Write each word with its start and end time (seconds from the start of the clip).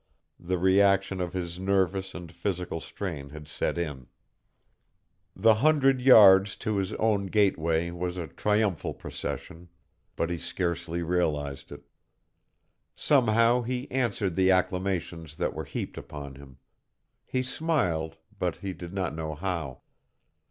The 0.39 0.57
reaction 0.57 1.21
of 1.21 1.33
his 1.33 1.59
nervous 1.59 2.15
and 2.15 2.31
physical 2.31 2.79
strain 2.81 3.29
had 3.29 3.47
set 3.47 3.77
in. 3.77 4.07
The 5.35 5.53
hundred 5.61 6.01
yards 6.01 6.55
to 6.65 6.77
his 6.77 6.91
own 6.93 7.27
gateway 7.27 7.91
was 7.91 8.17
a 8.17 8.25
triumphal 8.27 8.95
procession, 8.95 9.69
but 10.15 10.31
he 10.31 10.39
scarcely 10.39 11.03
realized 11.03 11.71
it. 11.71 11.83
Somehow 12.95 13.61
he 13.61 13.91
answered 13.91 14.33
the 14.33 14.49
acclamations 14.49 15.37
that 15.37 15.53
were 15.53 15.65
heaped 15.65 15.99
upon 15.99 16.33
him. 16.33 16.57
He 17.23 17.43
smiled, 17.43 18.17
but 18.39 18.55
he 18.55 18.73
did 18.73 18.93
not 18.95 19.13
know 19.13 19.35
how. 19.35 19.81